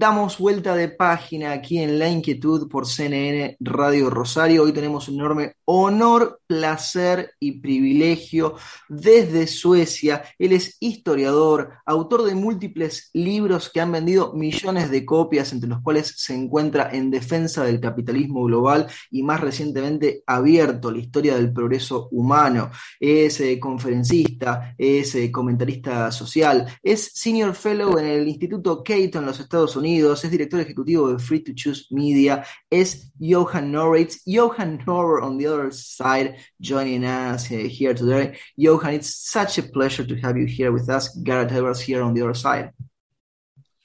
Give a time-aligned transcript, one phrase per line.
[0.00, 4.62] Damos vuelta de página aquí en La Inquietud por CNN Radio Rosario.
[4.62, 8.54] Hoy tenemos un enorme honor, placer y privilegio
[8.88, 10.22] desde Suecia.
[10.38, 15.82] Él es historiador, autor de múltiples libros que han vendido millones de copias, entre los
[15.82, 21.52] cuales se encuentra En defensa del capitalismo global y más recientemente Abierto, la historia del
[21.52, 22.70] progreso humano.
[23.00, 29.26] Es eh, conferencista, es eh, comentarista social, es senior fellow en el Instituto Cato en
[29.26, 34.10] los Estados Unidos, es director ejecutivo de Free to Choose Media, es Johan Norberg.
[34.26, 38.38] Johan Norr on the other side, joining us uh, here today.
[38.56, 41.16] Johan, it's such a pleasure to have you here with us.
[41.22, 42.72] Garret Edwards here on the other side.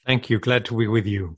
[0.05, 0.39] Thank you.
[0.39, 1.37] Glad to be with you.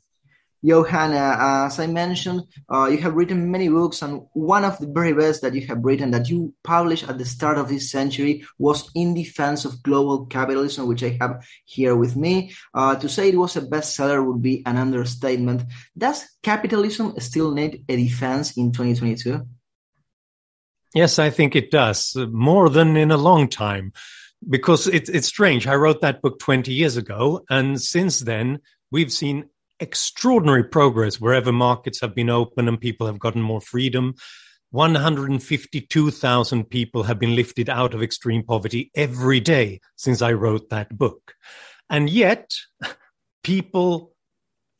[0.63, 5.13] Johanna, as I mentioned, uh, you have written many books, and one of the very
[5.13, 8.89] best that you have written that you published at the start of this century was
[8.95, 12.53] In Defense of Global Capitalism, which I have here with me.
[12.73, 15.63] Uh, to say it was a bestseller would be an understatement.
[15.97, 19.45] Does capitalism still need a defense in 2022?
[20.95, 23.91] Yes, I think it does, more than in a long time.
[24.47, 25.67] Because it, it's strange.
[25.67, 28.59] I wrote that book 20 years ago, and since then,
[28.91, 34.15] we've seen extraordinary progress wherever markets have been open and people have gotten more freedom.
[34.71, 40.97] 152,000 people have been lifted out of extreme poverty every day since I wrote that
[40.97, 41.33] book.
[41.89, 42.53] And yet,
[43.43, 44.13] people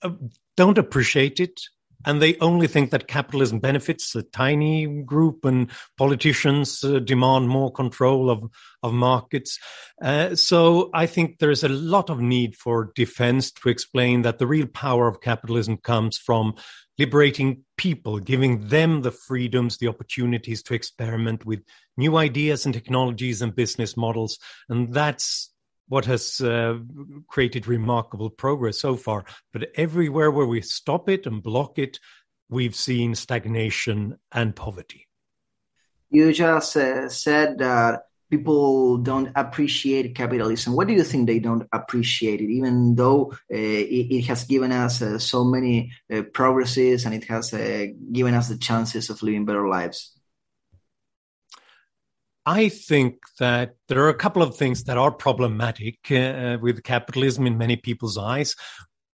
[0.02, 0.12] uh,
[0.58, 1.62] don't appreciate it
[2.06, 7.72] and they only think that capitalism benefits a tiny group and politicians uh, demand more
[7.72, 8.44] control of,
[8.84, 9.60] of markets.
[10.02, 14.48] Uh, so I think there's a lot of need for defense to explain that the
[14.48, 16.56] real power of capitalism comes from
[16.98, 21.62] liberating people, giving them the freedoms, the opportunities to experiment with
[21.98, 24.40] new ideas and technologies and business models.
[24.70, 25.52] And that's
[25.88, 26.78] what has uh,
[27.28, 29.26] created remarkable progress so far.
[29.54, 32.00] But everywhere where we stop it and block it,
[32.50, 35.08] we've seen stagnation and poverty.
[36.10, 40.74] You just uh, said that people don't appreciate capitalism.
[40.74, 44.72] What do you think they don't appreciate it, even though uh, it, it, has given
[44.72, 49.22] us uh, so many uh, progresses and it has uh, given us the chances of
[49.22, 50.15] living better lives?
[52.46, 57.48] I think that there are a couple of things that are problematic uh, with capitalism
[57.48, 58.56] in many people's eyes.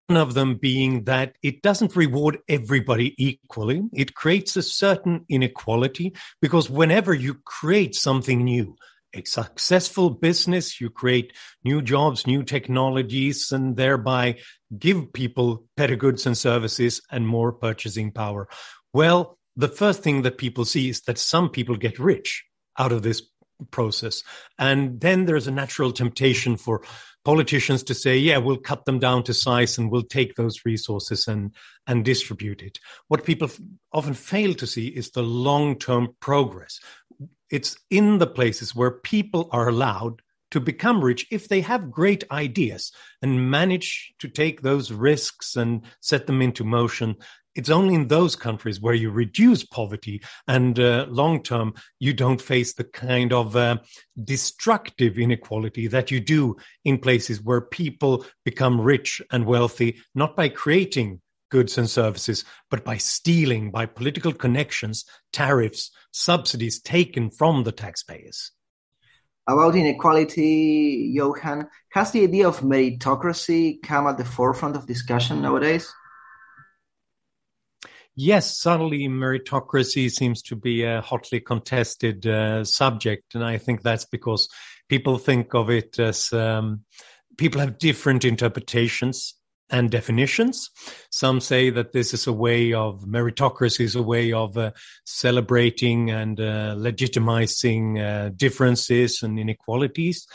[0.08, 3.84] One of them being that it doesn't reward everybody equally.
[3.94, 8.75] It creates a certain inequality because whenever you create something new,
[9.14, 11.31] a successful business, you create
[11.63, 14.40] new jobs, new technologies, and thereby
[14.78, 18.50] give people better goods and services and more purchasing power.
[18.94, 22.44] Well, the first thing that people see is that some people get rich
[22.77, 23.21] out of this
[23.69, 24.23] process.
[24.57, 26.83] And then there's a natural temptation for
[27.23, 31.27] politicians to say, yeah, we'll cut them down to size and we'll take those resources
[31.27, 31.53] and,
[31.85, 32.79] and distribute it.
[33.07, 33.59] What people f-
[33.93, 36.79] often fail to see is the long term progress.
[37.51, 40.21] It's in the places where people are allowed
[40.51, 45.81] to become rich if they have great ideas and manage to take those risks and
[46.01, 47.15] set them into motion
[47.56, 52.41] it's only in those countries where you reduce poverty and uh, long term you don't
[52.41, 53.78] face the kind of uh,
[54.23, 60.50] destructive inequality that you do in places where people become rich and wealthy not by
[60.50, 67.72] creating goods and services but by stealing by political connections tariffs subsidies taken from the
[67.72, 68.51] taxpayers.
[69.47, 75.91] About inequality johan has the idea of meritocracy come at the forefront of discussion nowadays
[78.23, 83.33] Yes, suddenly meritocracy seems to be a hotly contested uh, subject.
[83.33, 84.47] And I think that's because
[84.87, 86.81] people think of it as um,
[87.37, 89.33] people have different interpretations
[89.71, 90.69] and definitions.
[91.09, 94.69] Some say that this is a way of meritocracy is a way of uh,
[95.03, 100.27] celebrating and uh, legitimizing uh, differences and inequalities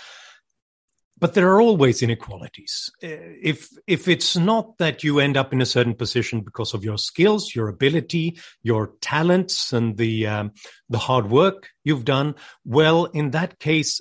[1.19, 2.91] but there are always inequalities.
[3.03, 3.09] Uh,
[3.43, 6.99] if if it's not that you end up in a certain position because of your
[6.99, 10.53] skills, your ability, your talents, and the um,
[10.89, 12.35] the hard work you've done,
[12.65, 14.01] well, in that case,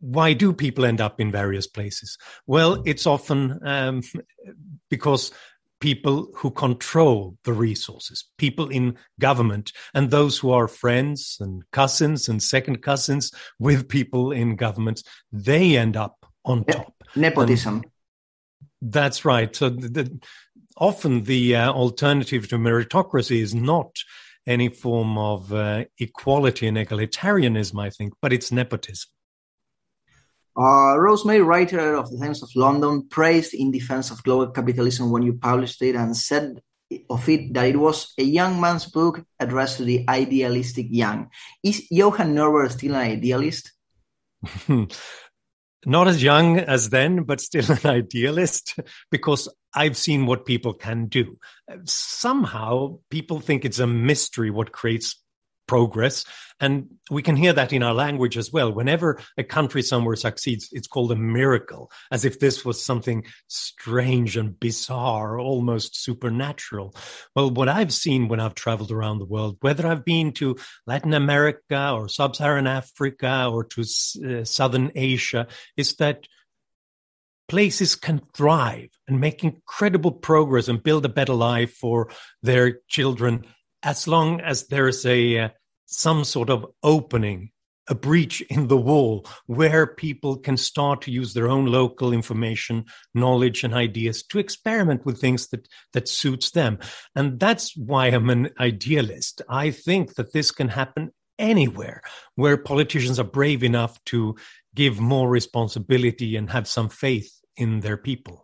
[0.00, 2.16] why do people end up in various places?
[2.46, 4.02] Well, it's often um,
[4.90, 5.32] because
[5.80, 12.26] people who control the resources, people in government, and those who are friends and cousins
[12.26, 16.94] and second cousins with people in government, they end up on top.
[17.16, 17.84] Nepotism.
[18.82, 19.54] That's right.
[19.54, 20.20] So the, the,
[20.76, 23.96] often the uh, alternative to meritocracy is not
[24.46, 29.08] any form of uh, equality and egalitarianism, I think, but it's nepotism.
[30.56, 35.10] Uh, Rose May, writer of the Times of London, praised In Defense of Global Capitalism
[35.10, 36.60] when you published it and said
[37.10, 41.28] of it that it was a young man's book addressed to the idealistic young.
[41.62, 43.72] Is Johan Norberg still an idealist?
[45.86, 48.78] Not as young as then, but still an idealist
[49.10, 51.38] because I've seen what people can do.
[51.84, 55.20] Somehow people think it's a mystery what creates
[55.66, 56.24] progress.
[56.60, 58.72] And we can hear that in our language as well.
[58.72, 64.36] Whenever a country somewhere succeeds, it's called a miracle, as if this was something strange
[64.36, 66.94] and bizarre, almost supernatural.
[67.34, 70.56] Well, what I've seen when I've traveled around the world, whether I've been to
[70.86, 76.26] Latin America or sub Saharan Africa or to uh, Southern Asia, is that
[77.48, 82.10] places can thrive and make incredible progress and build a better life for
[82.42, 83.44] their children
[83.84, 85.48] as long as there's a uh,
[85.86, 87.50] some sort of opening
[87.86, 92.86] a breach in the wall where people can start to use their own local information
[93.14, 96.78] knowledge and ideas to experiment with things that that suits them.
[97.14, 99.42] And that's why i'm an idealist.
[99.48, 102.00] I think that this can happen anywhere
[102.36, 104.36] where politicians are brave enough to
[104.74, 108.43] give more responsibility and have some faith in their people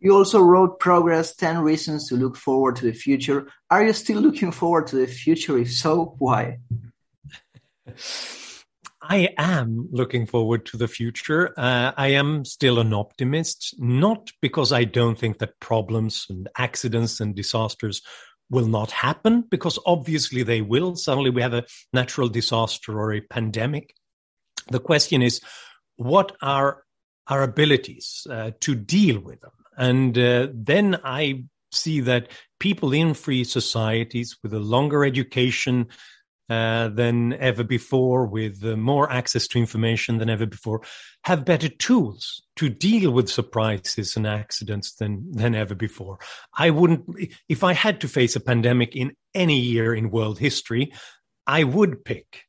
[0.00, 3.50] you also wrote Progress 10 Reasons to Look Forward to the Future.
[3.70, 5.58] Are you still looking forward to the future?
[5.58, 6.58] If so, why?
[9.08, 11.54] I am looking forward to the future.
[11.56, 17.20] Uh, I am still an optimist, not because I don't think that problems and accidents
[17.20, 18.02] and disasters
[18.50, 20.96] will not happen, because obviously they will.
[20.96, 23.94] Suddenly we have a natural disaster or a pandemic.
[24.70, 25.40] The question is,
[25.96, 26.82] what are
[27.28, 29.52] our abilities uh, to deal with them?
[29.76, 32.28] And uh, then I see that
[32.58, 35.88] people in free societies with a longer education
[36.48, 40.80] uh, than ever before, with uh, more access to information than ever before,
[41.24, 46.18] have better tools to deal with surprises and accidents than than ever before.
[46.56, 47.04] I wouldn't,
[47.48, 50.92] if I had to face a pandemic in any year in world history,
[51.48, 52.45] I would pick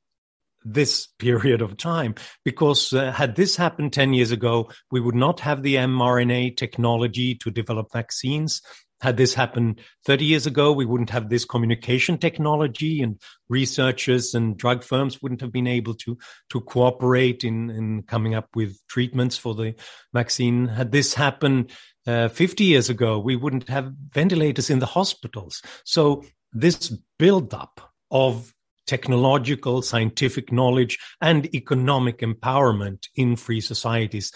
[0.64, 2.16] this period of time.
[2.44, 7.36] Because uh, had this happened 10 years ago we would not have the mRNA technology
[7.36, 8.62] to develop vaccines.
[9.00, 14.58] Had this happened 30 years ago we wouldn't have this communication technology and researchers and
[14.58, 16.18] drug firms wouldn't have been able to
[16.50, 19.76] to cooperate in in coming up with treatments for the
[20.14, 20.68] vaccine.
[20.68, 21.72] Had this happened
[22.08, 25.62] uh, 50 years ago we wouldn't have ventilators in the hospitals.
[25.86, 28.54] So this build up of
[28.88, 34.32] technological, scientific knowledge, and economic empowerment in free societies.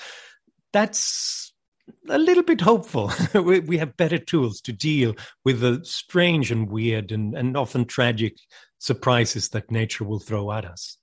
[0.74, 1.54] That's
[2.10, 3.12] a little bit hopeful.
[3.34, 8.38] we, have better tools to deal with the strange and weird and, and often tragic
[8.78, 10.98] surprises that nature will throw at us.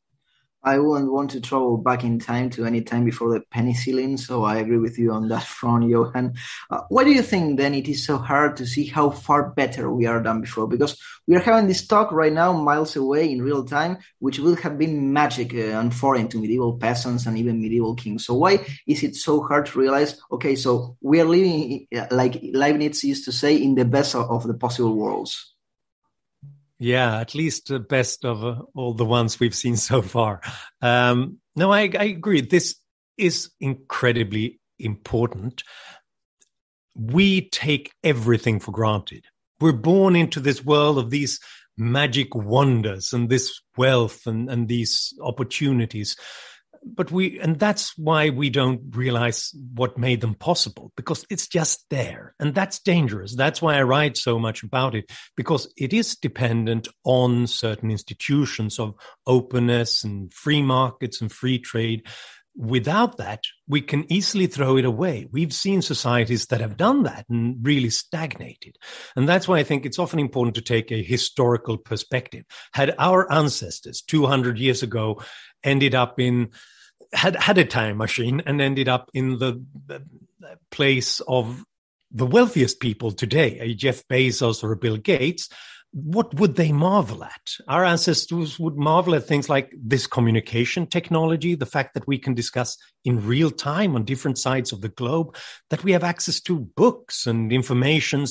[0.68, 4.44] I wouldn't want to travel back in time to any time before the penicillin, so
[4.44, 6.34] I agree with you on that front, Johan.
[6.70, 9.90] Uh, why do you think then it is so hard to see how far better
[9.90, 10.68] we are than before?
[10.68, 14.60] Because we are having this talk right now, miles away in real time, which would
[14.60, 18.26] have been magic uh, and foreign to medieval peasants and even medieval kings.
[18.26, 20.20] So why is it so hard to realize?
[20.30, 24.46] Okay, so we are living, uh, like Leibniz used to say, in the best of
[24.46, 25.54] the possible worlds.
[26.78, 30.40] Yeah, at least the best of uh, all the ones we've seen so far.
[30.80, 32.40] Um, no, I, I agree.
[32.40, 32.76] This
[33.16, 35.64] is incredibly important.
[36.94, 39.25] We take everything for granted.
[39.61, 41.40] We're born into this world of these
[41.76, 46.16] magic wonders and this wealth and, and these opportunities
[46.85, 51.85] but we and that's why we don't realize what made them possible because it's just
[51.90, 52.35] there.
[52.38, 53.35] And that's dangerous.
[53.35, 58.78] That's why i write so much about it because it is dependent on certain institutions
[58.78, 58.94] of
[59.26, 62.06] openness and free markets and free trade
[62.58, 65.28] without that we can easily throw it away.
[65.30, 68.76] We've seen societies that have done that and really stagnated.
[69.14, 72.44] And that's why i think it's often important to take a historical perspective.
[72.74, 75.22] Had our ancestors 200 years ago
[75.62, 76.50] ended up in
[77.12, 79.64] had had a time machine and ended up in the,
[80.70, 81.64] place of
[82.12, 85.48] the wealthiest people today, a Jeff Bezos or a Bill Gates,
[85.92, 87.40] what would they marvel at?
[87.66, 92.35] Our ancestors would marvel at things like this communication technology, the fact that we can
[92.35, 95.35] discuss in real time on different sides of the globe,
[95.71, 98.26] that we have access to books and information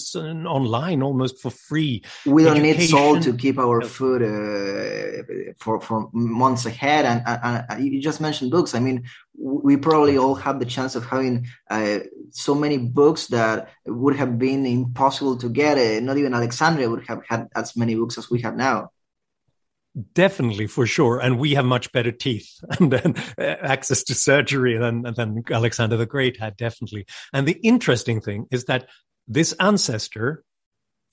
[0.46, 2.04] online almost for free.
[2.26, 2.80] We don't Education.
[2.80, 7.06] need salt to keep our food uh, for, for months ahead.
[7.06, 8.76] And, and, and, you just mentioned books.
[8.76, 9.06] I mean,
[9.38, 12.00] we probably all have the chance of having uh,
[12.32, 15.78] so many books that would have been impossible to get.
[15.78, 18.90] Uh, not even Alexandria would have had as many books as we have now.
[20.14, 21.20] Definitely, for sure.
[21.20, 25.98] And we have much better teeth and, and uh, access to surgery than, than Alexander
[25.98, 27.06] the Great had, definitely.
[27.34, 28.88] And the interesting thing is that
[29.28, 30.44] this ancestor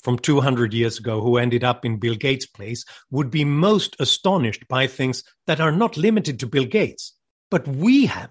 [0.03, 4.69] from 200 years ago who ended up in Bill Gates' place would be most astonished
[4.69, 7.15] by things that are not limited to Bill Gates,
[7.51, 8.31] but we have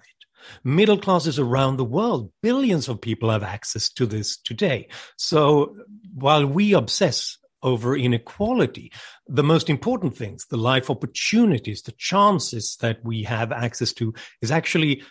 [0.62, 4.88] Middle classes around the world, billions of people have access to this today.
[5.16, 5.76] So
[6.14, 8.92] while we obsess over inequality.
[9.26, 14.52] The most important things, the life opportunities, the chances that we have access to is
[14.52, 15.02] actually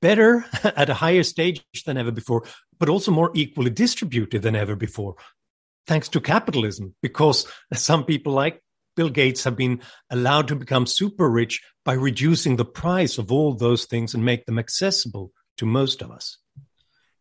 [0.00, 2.44] better at a higher stage than ever before,
[2.78, 5.16] but also more equally distributed than ever before,
[5.86, 8.62] thanks to capitalism, because some people like
[8.96, 9.80] Bill Gates have been
[10.10, 14.46] allowed to become super rich by reducing the price of all those things and make
[14.46, 16.38] them accessible to most of us.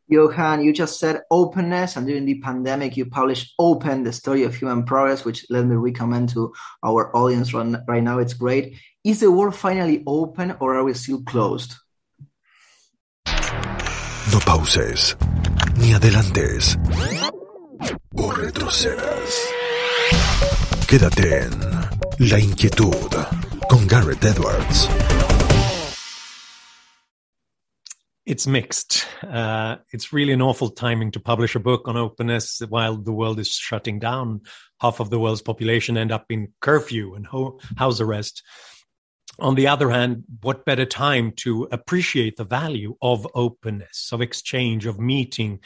[0.07, 4.55] Johan, you just said openness, and during the pandemic, you published Open, the story of
[4.55, 6.51] human progress, which let me recommend to
[6.83, 8.17] our audience right now.
[8.17, 8.75] It's great.
[9.03, 11.75] Is the world finally open or are we still closed?
[13.27, 15.15] No pauses,
[15.77, 16.75] ni adelantes,
[18.17, 19.58] o retrocedas.
[20.89, 21.51] Quédate en
[22.17, 23.13] La Inquietud
[23.69, 24.87] con Garret Edwards.
[28.25, 29.05] It's mixed.
[29.21, 33.37] Uh, it's really an awful timing to publish a book on openness while the world
[33.37, 34.41] is shutting down.
[34.81, 38.41] Half of the world's population end up in curfew and ho- house arrest.
[39.37, 44.87] On the other hand, what better time to appreciate the value of openness, of exchange,
[44.87, 45.59] of meeting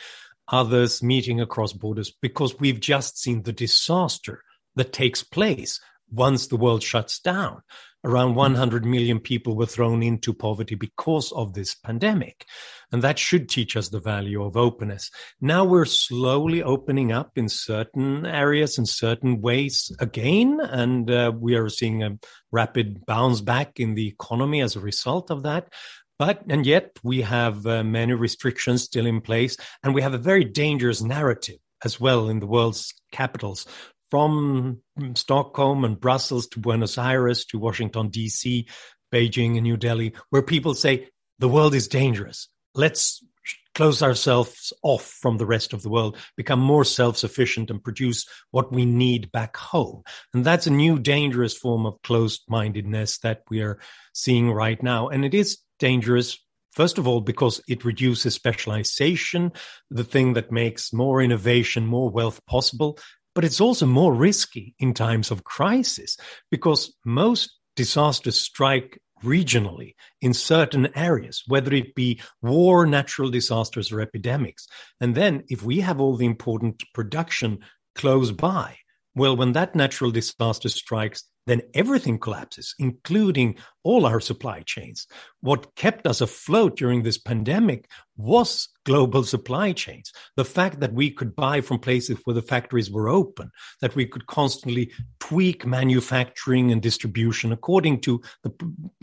[0.49, 4.43] others, meeting across borders, because we've just seen the disaster
[4.75, 5.79] that takes place
[6.11, 7.61] once the world shuts down
[8.05, 12.45] around 100 million people were thrown into poverty because of this pandemic.
[12.91, 15.09] And that should teach us the value of openness.
[15.39, 20.59] Now we're slowly opening up in certain areas in certain ways again.
[20.61, 22.17] And uh, we are seeing a
[22.51, 25.71] rapid bounce back in the economy as a result of that.
[26.19, 29.57] But, and yet we have uh, many restrictions still in place.
[29.81, 33.65] And we have a very dangerous narrative as well in the world's capitals
[34.13, 34.79] from
[35.15, 38.67] Stockholm and Brussels to Buenos Aires to Washington, D.C.,
[39.11, 42.47] Beijing, and New Delhi, where people say the world is dangerous.
[42.75, 43.25] Let's
[43.73, 48.27] close ourselves off from the rest of the world, become more self sufficient, and produce
[48.51, 50.03] what we need back home.
[50.31, 53.79] And that's a new dangerous form of closed mindedness that we are
[54.13, 55.07] seeing right now.
[55.07, 56.37] And it is dangerous.
[56.73, 59.53] First of all, because it reduces specialization,
[59.89, 62.99] the thing that makes more innovation, more wealth possible.
[63.35, 66.17] But it's also more risky in times of crisis
[66.51, 74.01] because most disasters strike regionally in certain areas, whether it be war, natural disasters, or
[74.01, 74.67] epidemics.
[74.99, 77.59] And then if we have all the important production
[77.95, 78.77] close by,
[79.15, 85.07] well, when that natural disaster strikes, then everything collapses, including all our supply chains.
[85.41, 90.13] What kept us afloat during this pandemic was global supply chains.
[90.37, 93.51] The fact that we could buy from places where the factories were open,
[93.81, 98.51] that we could constantly tweak manufacturing and distribution according to the,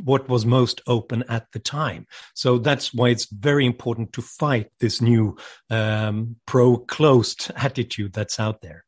[0.03, 2.07] what was most open at the time.
[2.35, 5.37] So that's why it's very important to fight this new
[5.69, 8.85] um, pro-closed attitude that's out there.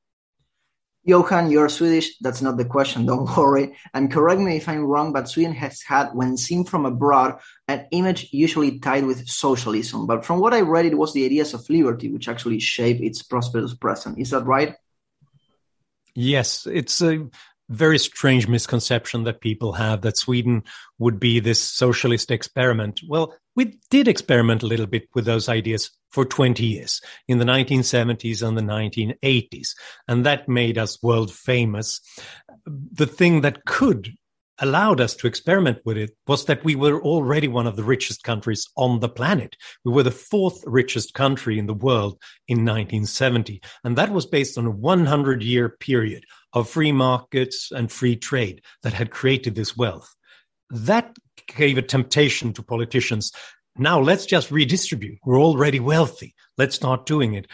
[1.05, 2.17] Johan, you're Swedish.
[2.19, 3.07] That's not the question.
[3.07, 3.77] Don't worry.
[3.93, 7.87] And correct me if I'm wrong, but Sweden has had, when seen from abroad, an
[7.91, 10.07] image usually tied with socialism.
[10.07, 13.23] But from what I read, it was the ideas of liberty which actually shape its
[13.23, 14.19] prosperous present.
[14.19, 14.77] Is that right?
[16.15, 17.29] Yes, it's a
[17.73, 20.63] very strange misconception that people have that Sweden
[20.99, 23.01] would be this socialist experiment.
[23.09, 27.45] Well, we did experiment a little bit with those ideas for 20 years in the
[27.45, 29.71] 1970s and the 1980s.
[30.09, 32.01] And that made us world famous.
[32.67, 34.15] The thing that could
[34.59, 38.23] allowed us to experiment with it was that we were already one of the richest
[38.23, 39.57] countries on the planet.
[39.85, 43.61] We were the fourth richest country in the world in 1970.
[43.83, 48.63] And that was based on a 100 year period of free markets and free trade
[48.83, 50.15] that had created this wealth.
[50.71, 51.17] That
[51.57, 53.33] gave a temptation to politicians
[53.77, 55.19] now let's just redistribute.
[55.25, 56.35] We're already wealthy.
[56.59, 57.47] Let's start doing it.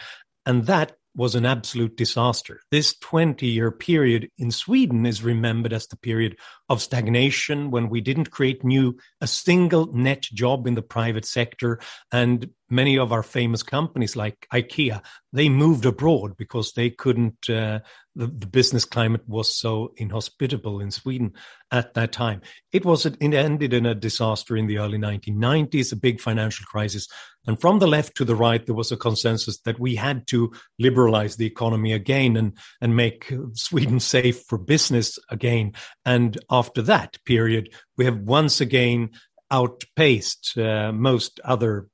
[0.45, 2.61] And that was an absolute disaster.
[2.71, 6.37] This 20 year period in Sweden is remembered as the period
[6.67, 11.79] of stagnation when we didn't create new, a single net job in the private sector.
[12.11, 15.01] And many of our famous companies like IKEA,
[15.33, 17.79] they moved abroad because they couldn't, uh,
[18.15, 21.33] the, the, business climate was so inhospitable in Sweden
[21.71, 22.41] at that time.
[22.71, 27.07] It was, it ended in a disaster in the early 1990s, a big financial crisis.
[27.47, 30.51] And from the left to the right, there was a consensus that we had to
[30.77, 35.73] liberalize the economy again and, and make Sweden safe for business again.
[36.05, 39.11] And after that period, we have once again
[39.51, 41.87] outpaced uh, most other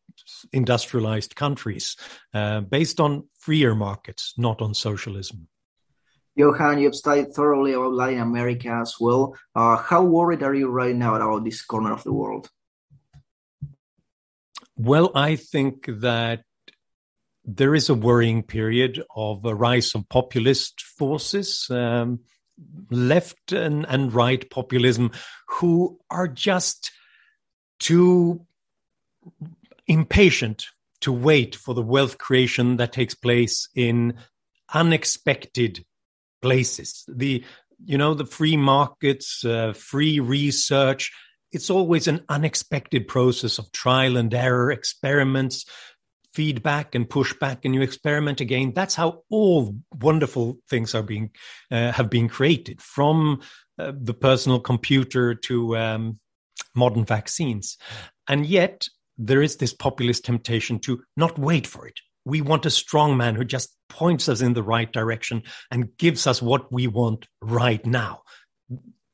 [0.51, 1.95] industrialized countries
[2.33, 5.47] uh, based on freer markets, not on socialism.
[6.35, 9.37] Johan, you've studied thoroughly about Latin America as well.
[9.55, 12.49] Uh, how worried are you right now about this corner of the world?
[14.75, 16.43] Well, I think that
[17.45, 22.19] there is a worrying period of a rise of populist forces, um,
[22.91, 25.11] left and, and right populism,
[25.47, 26.91] who are just
[27.79, 28.45] too
[29.87, 30.67] impatient
[31.01, 34.13] to wait for the wealth creation that takes place in
[34.73, 35.85] unexpected
[36.41, 37.03] places.
[37.07, 37.43] The,
[37.83, 41.11] you know, the free markets, uh, free research.
[41.51, 45.65] It's always an unexpected process of trial and error, experiments,
[46.33, 48.73] feedback and pushback, and you experiment again.
[48.75, 51.31] That's how all wonderful things are being
[51.71, 53.41] uh, have been created, from
[53.79, 56.19] uh, the personal computer to um,
[56.73, 57.77] modern vaccines.
[58.27, 58.87] And yet,
[59.17, 61.99] there is this populist temptation to not wait for it.
[62.25, 66.25] We want a strong man who just points us in the right direction and gives
[66.27, 68.21] us what we want right now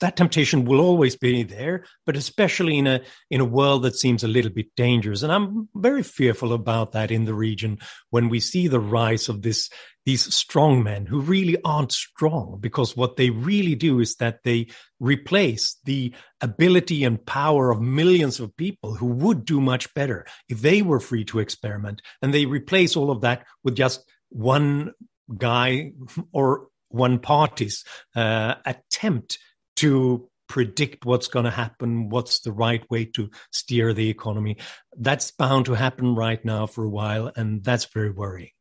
[0.01, 4.23] that temptation will always be there, but especially in a in a world that seems
[4.23, 5.23] a little bit dangerous.
[5.23, 7.79] And I'm very fearful about that in the region
[8.09, 9.69] when we see the rise of this
[10.05, 14.67] these strong men who really aren't strong because what they really do is that they
[14.99, 20.61] replace the ability and power of millions of people who would do much better if
[20.61, 24.91] they were free to experiment and they replace all of that with just one
[25.37, 25.91] guy
[26.31, 29.37] or one party's uh, attempt
[29.77, 34.57] to predict what's going to happen, what's the right way to steer the economy.
[34.97, 38.51] That's bound to happen right now for a while, and that's very worrying.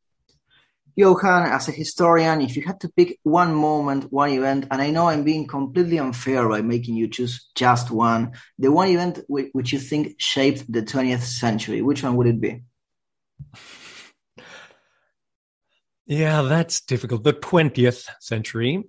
[0.94, 4.90] Johan, as a historian, if you had to pick one moment, one event, and I
[4.90, 9.72] know I'm being completely unfair by making you choose just one, the one event which
[9.72, 12.62] you think shaped the 20th century, which one would it be?
[16.06, 17.24] Yeah, that's difficult.
[17.24, 18.84] The 20th century.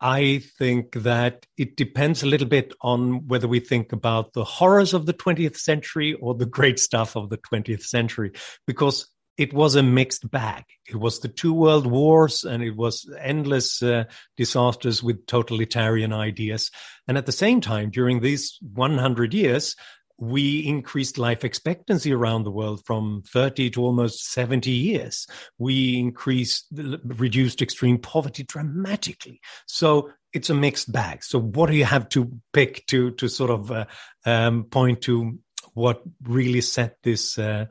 [0.00, 4.94] I think that it depends a little bit on whether we think about the horrors
[4.94, 8.32] of the 20th century or the great stuff of the 20th century,
[8.66, 10.64] because it was a mixed bag.
[10.88, 14.04] It was the two world wars and it was endless uh,
[14.36, 16.70] disasters with totalitarian ideas.
[17.06, 19.76] And at the same time, during these 100 years,
[20.18, 25.26] we increased life expectancy around the world from 30 to almost 70 years.
[25.58, 29.40] We increased, reduced extreme poverty dramatically.
[29.66, 31.22] So it's a mixed bag.
[31.22, 33.86] So what do you have to pick to, to sort of uh,
[34.26, 35.38] um, point to
[35.74, 37.66] what really set this, uh,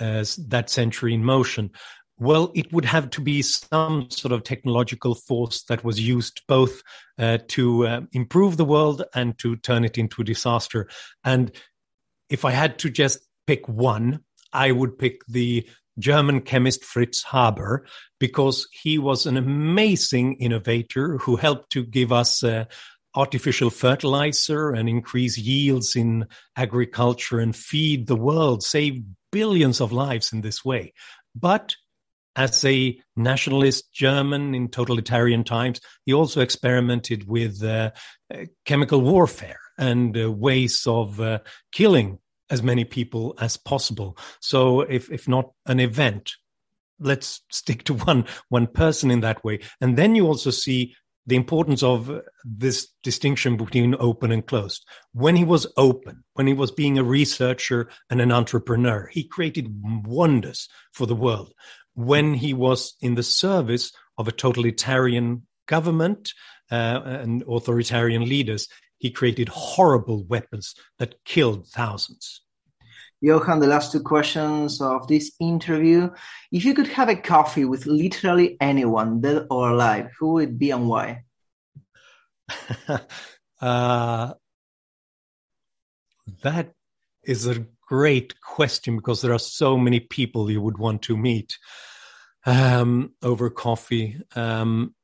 [0.00, 1.70] uh, that century in motion?
[2.18, 6.82] Well, it would have to be some sort of technological force that was used both
[7.18, 10.88] uh, to uh, improve the world and to turn it into a disaster.
[11.24, 11.52] And
[12.30, 14.20] if I had to just pick one,
[14.52, 17.86] I would pick the German chemist Fritz Haber
[18.18, 22.64] because he was an amazing innovator who helped to give us uh,
[23.14, 30.32] artificial fertilizer and increase yields in agriculture and feed the world, save billions of lives
[30.32, 30.92] in this way.
[31.34, 31.74] But
[32.34, 37.92] as a nationalist German in totalitarian times, he also experimented with uh,
[38.32, 41.38] uh chemical warfare and uh, ways of uh,
[41.72, 42.18] killing
[42.50, 44.16] as many people as possible.
[44.40, 46.32] So if, if not an event,
[46.98, 49.60] let's stick to one, one person in that way.
[49.80, 50.94] And then you also see
[51.26, 54.86] the importance of this distinction between open and closed.
[55.12, 59.74] When he was open, when he was being a researcher and an entrepreneur, he created
[60.06, 61.52] wonders for the world.
[61.94, 66.32] When he was in the service of a totalitarian government
[66.70, 68.68] uh, and authoritarian leaders,
[69.06, 72.42] he created horrible weapons that killed thousands.
[73.20, 76.10] Johan, the last two questions of this interview.
[76.50, 80.58] If you could have a coffee with literally anyone, dead or alive, who would it
[80.58, 81.22] be and why?
[83.60, 84.34] uh,
[86.42, 86.72] that
[87.22, 91.58] is a great question because there are so many people you would want to meet
[92.44, 94.20] um, over coffee.
[94.34, 94.96] Um,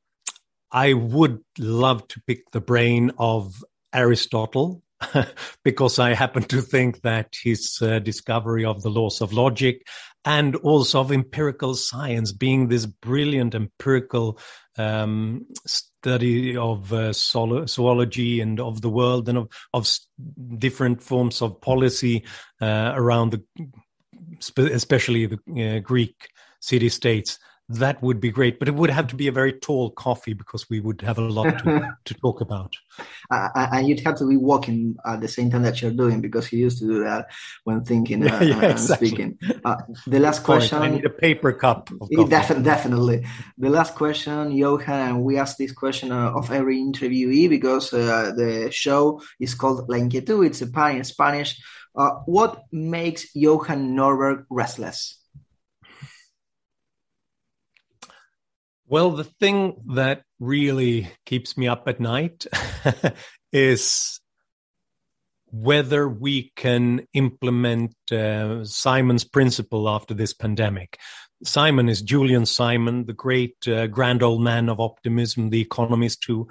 [0.73, 4.81] I would love to pick the brain of Aristotle
[5.63, 9.87] because I happen to think that his uh, discovery of the laws of logic
[10.25, 14.39] and also of empirical science being this brilliant empirical
[14.77, 19.89] um, study of uh, zoology and of the world and of, of
[20.57, 22.23] different forms of policy
[22.61, 26.29] uh, around the, especially the uh, Greek
[26.61, 27.37] city states
[27.69, 28.59] that would be great.
[28.59, 31.21] But it would have to be a very tall coffee because we would have a
[31.21, 32.75] lot to, to talk about.
[33.31, 36.47] Uh, and you'd have to be walking at the same time that you're doing because
[36.47, 37.27] he used to do that
[37.63, 39.07] when thinking uh, yeah, exactly.
[39.07, 39.39] speaking.
[39.63, 40.81] Uh, the last question.
[40.81, 41.89] I need a paper cup.
[42.27, 43.25] Definitely, definitely.
[43.57, 48.69] The last question, Johan, we ask this question uh, of every interviewee because uh, the
[48.71, 50.45] show is called La Inquietud.
[50.45, 51.61] It's a pun in Spanish.
[51.95, 55.22] Uh, what makes Johan Norberg restless?
[58.87, 62.45] Well, the thing that really keeps me up at night
[63.53, 64.19] is
[65.51, 70.97] whether we can implement uh, Simon's principle after this pandemic.
[71.43, 76.47] Simon is Julian Simon, the great uh, grand old man of optimism, the economist who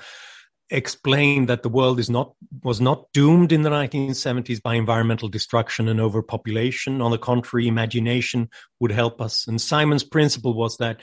[0.70, 5.88] explained that the world is not was not doomed in the 1970s by environmental destruction
[5.88, 7.02] and overpopulation.
[7.02, 8.48] On the contrary, imagination
[8.80, 9.46] would help us.
[9.46, 11.00] And Simon's principle was that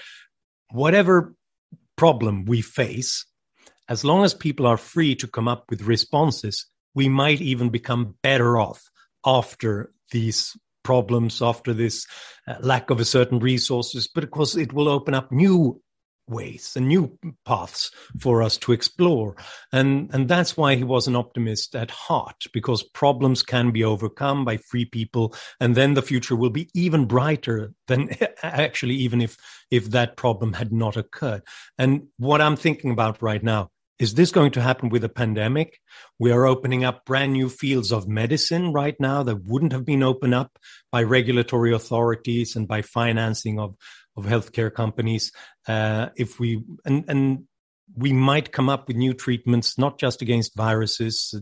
[0.71, 1.35] whatever
[1.95, 3.25] problem we face,
[3.87, 8.15] as long as people are free to come up with responses, we might even become
[8.23, 8.89] better off
[9.25, 12.07] after these problems, after this
[12.47, 15.81] uh, lack of a certain resources, but of course it will open up new
[16.29, 19.35] ways and new paths for us to explore.
[19.71, 24.45] And, and that's why he was an optimist at heart, because problems can be overcome
[24.45, 25.35] by free people.
[25.59, 28.09] And then the future will be even brighter than
[28.43, 29.37] actually, even if,
[29.71, 31.43] if that problem had not occurred.
[31.77, 35.81] And what I'm thinking about right now, is this going to happen with a pandemic?
[36.19, 40.03] We are opening up brand new fields of medicine right now that wouldn't have been
[40.03, 40.57] opened up
[40.89, 43.75] by regulatory authorities and by financing of,
[44.17, 45.31] of healthcare companies.
[45.67, 47.45] Uh, if we and and
[47.95, 51.33] we might come up with new treatments, not just against viruses.